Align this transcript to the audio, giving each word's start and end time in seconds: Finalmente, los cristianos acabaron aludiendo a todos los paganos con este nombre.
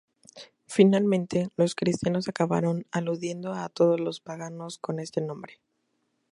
Finalmente, 0.65 1.49
los 1.57 1.75
cristianos 1.75 2.27
acabaron 2.27 2.87
aludiendo 2.89 3.53
a 3.53 3.69
todos 3.69 3.99
los 3.99 4.19
paganos 4.19 4.79
con 4.79 4.99
este 4.99 5.21
nombre. 5.21 5.59